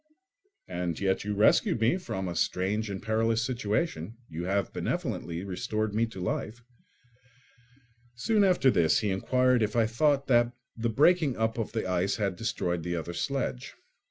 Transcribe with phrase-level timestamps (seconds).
[0.67, 5.93] "And yet you rescued me from a strange and perilous situation; you have benevolently restored
[5.93, 6.63] me to life."
[8.15, 12.15] Soon after this he inquired if I thought that the breaking up of the ice
[12.15, 13.75] had destroyed the other sledge.